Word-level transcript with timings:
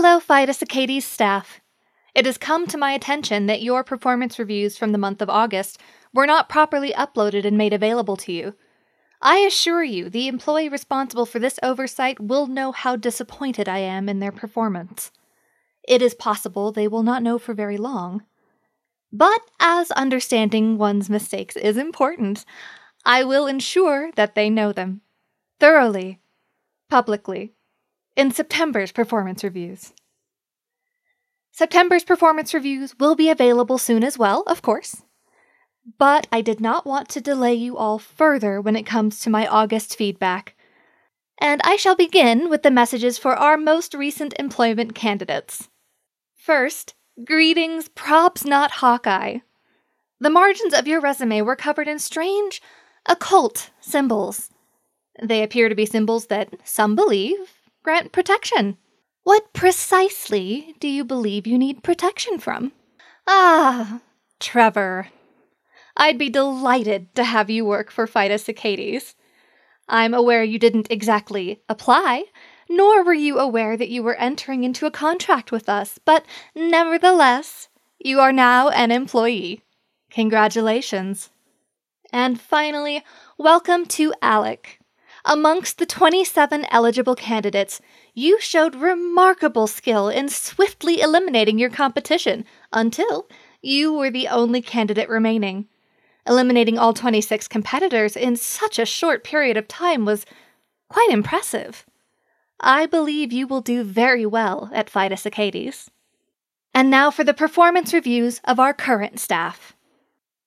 Hello, 0.00 0.20
Fidus 0.20 0.62
Achates 0.62 1.02
staff. 1.02 1.60
It 2.14 2.24
has 2.24 2.38
come 2.38 2.68
to 2.68 2.78
my 2.78 2.92
attention 2.92 3.46
that 3.46 3.62
your 3.62 3.82
performance 3.82 4.38
reviews 4.38 4.78
from 4.78 4.92
the 4.92 4.96
month 4.96 5.20
of 5.20 5.28
August 5.28 5.76
were 6.14 6.24
not 6.24 6.48
properly 6.48 6.92
uploaded 6.92 7.44
and 7.44 7.58
made 7.58 7.72
available 7.72 8.16
to 8.18 8.30
you. 8.30 8.54
I 9.20 9.38
assure 9.38 9.82
you, 9.82 10.08
the 10.08 10.28
employee 10.28 10.68
responsible 10.68 11.26
for 11.26 11.40
this 11.40 11.58
oversight 11.64 12.20
will 12.20 12.46
know 12.46 12.70
how 12.70 12.94
disappointed 12.94 13.68
I 13.68 13.78
am 13.78 14.08
in 14.08 14.20
their 14.20 14.30
performance. 14.30 15.10
It 15.82 16.00
is 16.00 16.14
possible 16.14 16.70
they 16.70 16.86
will 16.86 17.02
not 17.02 17.24
know 17.24 17.36
for 17.36 17.52
very 17.52 17.76
long. 17.76 18.22
But 19.12 19.40
as 19.58 19.90
understanding 19.90 20.78
one's 20.78 21.10
mistakes 21.10 21.56
is 21.56 21.76
important, 21.76 22.44
I 23.04 23.24
will 23.24 23.48
ensure 23.48 24.12
that 24.14 24.36
they 24.36 24.48
know 24.48 24.70
them 24.70 25.00
thoroughly, 25.58 26.20
publicly, 26.88 27.56
in 28.18 28.32
September's 28.32 28.90
performance 28.90 29.44
reviews. 29.44 29.92
September's 31.52 32.02
performance 32.02 32.52
reviews 32.52 32.98
will 32.98 33.14
be 33.14 33.30
available 33.30 33.78
soon 33.78 34.02
as 34.02 34.18
well, 34.18 34.42
of 34.48 34.60
course. 34.60 35.04
But 35.98 36.26
I 36.32 36.40
did 36.40 36.60
not 36.60 36.84
want 36.84 37.08
to 37.10 37.20
delay 37.20 37.54
you 37.54 37.76
all 37.76 38.00
further 38.00 38.60
when 38.60 38.74
it 38.74 38.82
comes 38.82 39.20
to 39.20 39.30
my 39.30 39.46
August 39.46 39.96
feedback. 39.96 40.56
And 41.40 41.60
I 41.62 41.76
shall 41.76 41.94
begin 41.94 42.50
with 42.50 42.64
the 42.64 42.72
messages 42.72 43.18
for 43.18 43.36
our 43.36 43.56
most 43.56 43.94
recent 43.94 44.34
employment 44.36 44.96
candidates. 44.96 45.68
First, 46.34 46.94
greetings, 47.24 47.88
Probs 47.88 48.44
Not 48.44 48.72
Hawkeye. 48.72 49.38
The 50.18 50.30
margins 50.30 50.74
of 50.74 50.88
your 50.88 51.00
resume 51.00 51.42
were 51.42 51.54
covered 51.54 51.86
in 51.86 52.00
strange, 52.00 52.60
occult 53.06 53.70
symbols. 53.80 54.50
They 55.22 55.44
appear 55.44 55.68
to 55.68 55.76
be 55.76 55.86
symbols 55.86 56.26
that 56.26 56.52
some 56.64 56.96
believe 56.96 57.57
grant 57.82 58.12
protection. 58.12 58.76
What 59.24 59.52
precisely 59.52 60.74
do 60.80 60.88
you 60.88 61.04
believe 61.04 61.46
you 61.46 61.58
need 61.58 61.82
protection 61.82 62.38
from? 62.38 62.72
Ah, 63.26 64.00
Trevor. 64.40 65.08
I'd 65.96 66.18
be 66.18 66.30
delighted 66.30 67.14
to 67.16 67.24
have 67.24 67.50
you 67.50 67.64
work 67.64 67.90
for 67.90 68.06
Fidus 68.06 68.48
Achates. 68.48 69.14
I'm 69.88 70.14
aware 70.14 70.44
you 70.44 70.58
didn't 70.58 70.90
exactly 70.90 71.62
apply, 71.68 72.24
nor 72.68 73.02
were 73.02 73.14
you 73.14 73.38
aware 73.38 73.76
that 73.76 73.88
you 73.88 74.02
were 74.02 74.14
entering 74.16 74.64
into 74.64 74.86
a 74.86 74.90
contract 74.90 75.50
with 75.50 75.68
us, 75.68 75.98
but 76.04 76.24
nevertheless, 76.54 77.68
you 77.98 78.20
are 78.20 78.32
now 78.32 78.68
an 78.68 78.90
employee. 78.90 79.62
Congratulations. 80.10 81.30
And 82.12 82.40
finally, 82.40 83.04
welcome 83.36 83.84
to 83.86 84.14
Alec. 84.22 84.77
Amongst 85.30 85.76
the 85.76 85.84
27 85.84 86.64
eligible 86.70 87.14
candidates, 87.14 87.82
you 88.14 88.40
showed 88.40 88.74
remarkable 88.74 89.66
skill 89.66 90.08
in 90.08 90.30
swiftly 90.30 91.02
eliminating 91.02 91.58
your 91.58 91.68
competition 91.68 92.46
until 92.72 93.28
you 93.60 93.92
were 93.92 94.10
the 94.10 94.26
only 94.28 94.62
candidate 94.62 95.10
remaining. 95.10 95.66
Eliminating 96.26 96.78
all 96.78 96.94
26 96.94 97.46
competitors 97.46 98.16
in 98.16 98.36
such 98.36 98.78
a 98.78 98.86
short 98.86 99.22
period 99.22 99.58
of 99.58 99.68
time 99.68 100.06
was 100.06 100.24
quite 100.88 101.10
impressive. 101.10 101.84
I 102.58 102.86
believe 102.86 103.30
you 103.30 103.46
will 103.46 103.60
do 103.60 103.84
very 103.84 104.24
well 104.24 104.70
at 104.72 104.88
Fidus 104.88 105.30
Achates. 105.30 105.90
And 106.72 106.88
now 106.88 107.10
for 107.10 107.22
the 107.22 107.34
performance 107.34 107.92
reviews 107.92 108.40
of 108.44 108.58
our 108.58 108.72
current 108.72 109.20
staff. 109.20 109.76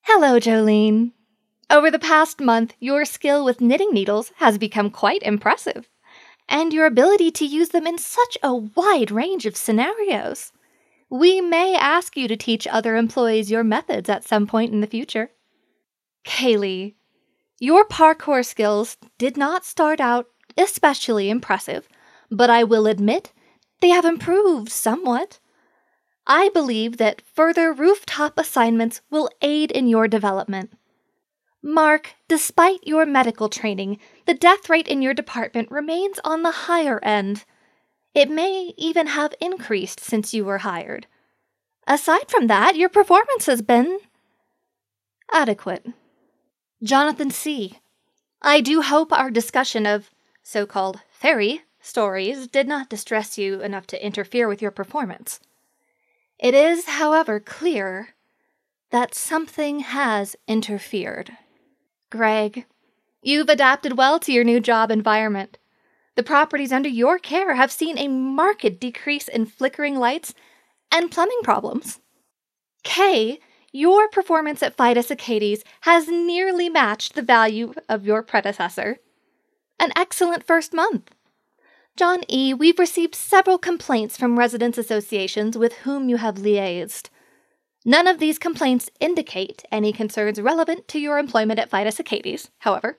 Hello, 0.00 0.40
Jolene. 0.40 1.12
Over 1.72 1.90
the 1.90 1.98
past 1.98 2.38
month, 2.38 2.74
your 2.80 3.06
skill 3.06 3.46
with 3.46 3.62
knitting 3.62 3.94
needles 3.94 4.30
has 4.36 4.58
become 4.58 4.90
quite 4.90 5.22
impressive, 5.22 5.88
and 6.46 6.70
your 6.70 6.84
ability 6.84 7.30
to 7.30 7.46
use 7.46 7.70
them 7.70 7.86
in 7.86 7.96
such 7.96 8.36
a 8.42 8.54
wide 8.54 9.10
range 9.10 9.46
of 9.46 9.56
scenarios. 9.56 10.52
We 11.08 11.40
may 11.40 11.74
ask 11.74 12.14
you 12.14 12.28
to 12.28 12.36
teach 12.36 12.66
other 12.66 12.94
employees 12.94 13.50
your 13.50 13.64
methods 13.64 14.10
at 14.10 14.22
some 14.22 14.46
point 14.46 14.74
in 14.74 14.82
the 14.82 14.86
future. 14.86 15.30
Kaylee, 16.26 16.92
your 17.58 17.86
parkour 17.86 18.44
skills 18.44 18.98
did 19.16 19.38
not 19.38 19.64
start 19.64 19.98
out 19.98 20.26
especially 20.58 21.30
impressive, 21.30 21.88
but 22.30 22.50
I 22.50 22.64
will 22.64 22.86
admit 22.86 23.32
they 23.80 23.88
have 23.88 24.04
improved 24.04 24.70
somewhat. 24.70 25.38
I 26.26 26.50
believe 26.50 26.98
that 26.98 27.22
further 27.22 27.72
rooftop 27.72 28.36
assignments 28.36 29.00
will 29.08 29.30
aid 29.40 29.70
in 29.70 29.88
your 29.88 30.06
development. 30.06 30.72
Mark, 31.62 32.14
despite 32.26 32.86
your 32.86 33.06
medical 33.06 33.48
training, 33.48 33.98
the 34.26 34.34
death 34.34 34.68
rate 34.68 34.88
in 34.88 35.00
your 35.00 35.14
department 35.14 35.70
remains 35.70 36.18
on 36.24 36.42
the 36.42 36.50
higher 36.50 36.98
end. 37.04 37.44
It 38.14 38.28
may 38.28 38.74
even 38.76 39.06
have 39.06 39.34
increased 39.40 40.00
since 40.00 40.34
you 40.34 40.44
were 40.44 40.58
hired. 40.58 41.06
Aside 41.86 42.28
from 42.28 42.48
that, 42.48 42.76
your 42.76 42.88
performance 42.88 43.46
has 43.46 43.62
been 43.62 43.98
adequate. 45.32 45.86
Jonathan 46.82 47.30
C. 47.30 47.78
I 48.42 48.60
do 48.60 48.82
hope 48.82 49.12
our 49.12 49.30
discussion 49.30 49.86
of 49.86 50.10
so 50.42 50.66
called 50.66 51.00
fairy 51.08 51.62
stories 51.80 52.48
did 52.48 52.66
not 52.66 52.88
distress 52.88 53.38
you 53.38 53.60
enough 53.60 53.86
to 53.88 54.04
interfere 54.04 54.48
with 54.48 54.60
your 54.60 54.72
performance. 54.72 55.38
It 56.40 56.54
is, 56.54 56.86
however, 56.86 57.38
clear 57.38 58.14
that 58.90 59.14
something 59.14 59.80
has 59.80 60.34
interfered. 60.48 61.36
Greg, 62.12 62.66
you've 63.22 63.48
adapted 63.48 63.96
well 63.96 64.20
to 64.20 64.32
your 64.32 64.44
new 64.44 64.60
job 64.60 64.90
environment. 64.90 65.56
The 66.14 66.22
properties 66.22 66.70
under 66.70 66.90
your 66.90 67.18
care 67.18 67.54
have 67.54 67.72
seen 67.72 67.96
a 67.96 68.06
marked 68.06 68.78
decrease 68.78 69.28
in 69.28 69.46
flickering 69.46 69.96
lights 69.96 70.34
and 70.92 71.10
plumbing 71.10 71.40
problems. 71.42 72.00
Kay, 72.82 73.40
your 73.72 74.08
performance 74.08 74.62
at 74.62 74.76
Fidus 74.76 75.10
Achates 75.10 75.62
has 75.80 76.06
nearly 76.08 76.68
matched 76.68 77.14
the 77.14 77.22
value 77.22 77.72
of 77.88 78.04
your 78.04 78.22
predecessor. 78.22 78.98
An 79.80 79.90
excellent 79.96 80.46
first 80.46 80.74
month. 80.74 81.14
John 81.96 82.24
E., 82.28 82.52
we've 82.52 82.78
received 82.78 83.14
several 83.14 83.56
complaints 83.56 84.18
from 84.18 84.38
residents' 84.38 84.76
associations 84.76 85.56
with 85.56 85.72
whom 85.84 86.10
you 86.10 86.18
have 86.18 86.34
liaised. 86.34 87.08
None 87.84 88.06
of 88.06 88.18
these 88.18 88.38
complaints 88.38 88.90
indicate 89.00 89.64
any 89.72 89.92
concerns 89.92 90.40
relevant 90.40 90.86
to 90.88 91.00
your 91.00 91.18
employment 91.18 91.58
at 91.58 91.70
Fidus 91.70 91.98
Achates, 91.98 92.50
however. 92.60 92.98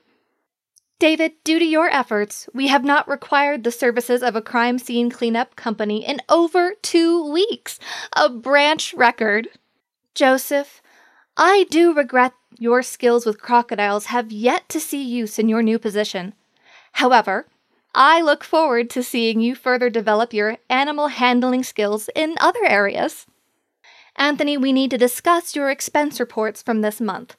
David, 0.98 1.32
due 1.42 1.58
to 1.58 1.64
your 1.64 1.88
efforts, 1.88 2.48
we 2.54 2.68
have 2.68 2.84
not 2.84 3.08
required 3.08 3.64
the 3.64 3.72
services 3.72 4.22
of 4.22 4.36
a 4.36 4.42
crime 4.42 4.78
scene 4.78 5.10
cleanup 5.10 5.56
company 5.56 6.06
in 6.06 6.20
over 6.28 6.74
two 6.82 7.30
weeks, 7.30 7.80
a 8.14 8.28
branch 8.28 8.94
record. 8.94 9.48
Joseph, 10.14 10.80
I 11.36 11.66
do 11.70 11.92
regret 11.92 12.32
your 12.58 12.82
skills 12.82 13.26
with 13.26 13.40
crocodiles 13.40 14.06
have 14.06 14.30
yet 14.30 14.68
to 14.68 14.78
see 14.78 15.02
use 15.02 15.38
in 15.38 15.48
your 15.48 15.62
new 15.62 15.78
position. 15.78 16.34
However, 16.92 17.46
I 17.94 18.20
look 18.20 18.44
forward 18.44 18.88
to 18.90 19.02
seeing 19.02 19.40
you 19.40 19.54
further 19.54 19.90
develop 19.90 20.32
your 20.32 20.58
animal 20.70 21.08
handling 21.08 21.64
skills 21.64 22.08
in 22.14 22.36
other 22.40 22.64
areas. 22.64 23.26
Anthony, 24.16 24.56
we 24.56 24.72
need 24.72 24.90
to 24.90 24.98
discuss 24.98 25.56
your 25.56 25.70
expense 25.70 26.20
reports 26.20 26.62
from 26.62 26.80
this 26.80 27.00
month. 27.00 27.36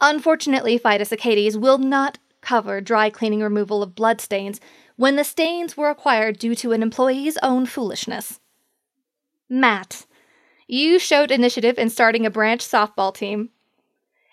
Unfortunately, 0.00 0.78
Fidus 0.78 1.10
Achates 1.10 1.56
will 1.56 1.78
not 1.78 2.18
cover 2.40 2.80
dry 2.80 3.08
cleaning 3.10 3.40
removal 3.40 3.82
of 3.82 3.94
blood 3.94 4.20
stains 4.20 4.60
when 4.96 5.16
the 5.16 5.24
stains 5.24 5.76
were 5.76 5.88
acquired 5.88 6.38
due 6.38 6.54
to 6.54 6.72
an 6.72 6.82
employee's 6.82 7.38
own 7.42 7.66
foolishness. 7.66 8.38
Matt, 9.48 10.06
you 10.66 10.98
showed 10.98 11.30
initiative 11.30 11.78
in 11.78 11.90
starting 11.90 12.26
a 12.26 12.30
branch 12.30 12.60
softball 12.60 13.14
team. 13.14 13.50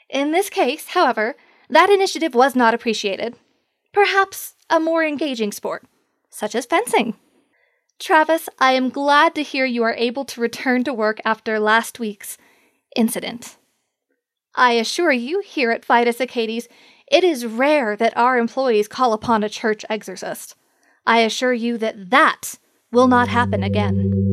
In 0.10 0.32
this 0.32 0.50
case, 0.50 0.90
however, 0.90 1.36
that 1.70 1.90
initiative 1.90 2.36
was 2.36 2.56
not 2.56 2.74
appreciated. 2.74 3.36
Perhaps 3.94 4.56
a 4.70 4.80
more 4.80 5.04
engaging 5.06 5.52
sport, 5.52 5.86
such 6.30 6.54
as 6.54 6.66
fencing. 6.66 7.16
Travis, 8.02 8.50
I 8.58 8.72
am 8.72 8.90
glad 8.90 9.36
to 9.36 9.44
hear 9.44 9.64
you 9.64 9.84
are 9.84 9.94
able 9.94 10.26
to 10.26 10.42
return 10.42 10.84
to 10.86 10.94
work 10.94 11.22
after 11.24 11.60
last 11.60 12.00
week's 12.00 12.36
incident. 12.96 13.58
I 14.56 14.74
assure 14.74 15.12
you, 15.12 15.42
here 15.46 15.70
at 15.70 15.86
Fidus 15.86 16.18
Achates, 16.18 16.68
it 17.06 17.24
is 17.24 17.46
rare 17.46 17.96
that 17.96 18.18
our 18.18 18.40
employees 18.40 18.88
call 18.88 19.14
upon 19.14 19.44
a 19.44 19.50
church 19.50 19.86
exorcist. 19.88 20.56
I 21.06 21.20
assure 21.20 21.54
you 21.54 21.78
that 21.78 22.10
that 22.10 22.58
will 22.92 23.08
not 23.08 23.28
happen 23.28 23.62
again. 23.62 24.31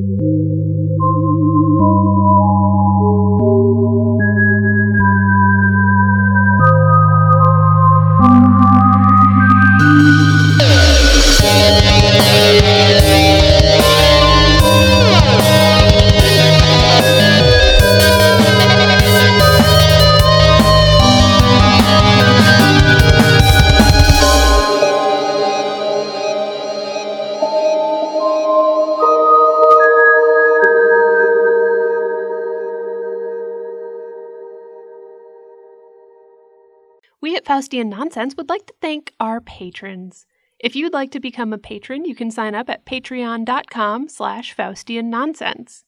At 37.36 37.44
Faustian 37.44 37.86
Nonsense 37.86 38.36
would 38.36 38.48
like 38.48 38.66
to 38.66 38.74
thank 38.80 39.12
our 39.18 39.40
patrons. 39.40 40.26
If 40.58 40.74
you'd 40.74 40.92
like 40.92 41.10
to 41.12 41.20
become 41.20 41.52
a 41.52 41.58
patron, 41.58 42.04
you 42.04 42.14
can 42.14 42.30
sign 42.30 42.54
up 42.54 42.68
at 42.68 42.84
patreon.com 42.84 44.08
slash 44.08 44.56
Faustian 44.56 45.04
Nonsense. 45.04 45.84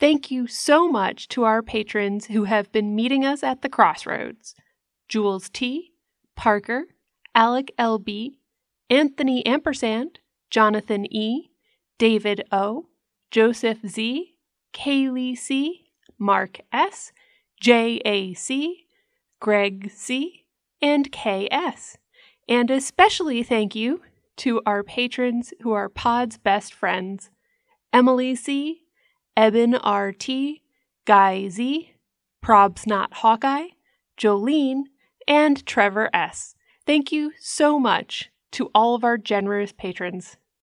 Thank 0.00 0.30
you 0.30 0.46
so 0.46 0.88
much 0.88 1.28
to 1.28 1.44
our 1.44 1.62
patrons 1.62 2.26
who 2.26 2.44
have 2.44 2.70
been 2.70 2.94
meeting 2.94 3.24
us 3.24 3.42
at 3.42 3.62
the 3.62 3.68
crossroads. 3.68 4.54
Jules 5.08 5.48
T., 5.48 5.92
Parker, 6.36 6.84
Alec 7.34 7.72
LB, 7.78 8.32
Anthony 8.90 9.44
Ampersand, 9.44 10.20
Jonathan 10.50 11.12
E., 11.12 11.50
David 11.98 12.44
O., 12.52 12.86
Joseph 13.30 13.78
Z., 13.86 14.34
Kaylee 14.72 15.36
C., 15.36 15.90
Mark 16.18 16.60
S., 16.72 17.12
J.A.C., 17.60 18.86
Greg 19.40 19.90
C., 19.90 20.46
and 20.80 21.10
K.S. 21.12 21.98
And 22.48 22.70
especially 22.70 23.42
thank 23.42 23.74
you 23.74 24.02
to 24.38 24.62
our 24.64 24.82
patrons 24.82 25.52
who 25.62 25.72
are 25.72 25.88
Pod's 25.88 26.38
best 26.38 26.72
friends 26.72 27.30
Emily 27.92 28.34
C., 28.34 28.82
Eben 29.36 29.74
R.T., 29.74 30.62
Guy 31.04 31.48
Z., 31.48 31.92
Probs 32.44 32.86
Not 32.86 33.14
Hawkeye, 33.14 33.68
Jolene, 34.18 34.84
and 35.26 35.64
Trevor 35.66 36.10
S. 36.12 36.54
Thank 36.86 37.12
you 37.12 37.32
so 37.38 37.78
much 37.78 38.30
to 38.52 38.70
all 38.74 38.94
of 38.94 39.04
our 39.04 39.18
generous 39.18 39.72
patrons. 39.72 40.36